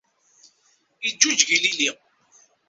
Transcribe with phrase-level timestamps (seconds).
[1.07, 1.89] Iǧǧuǧǧeg ilili.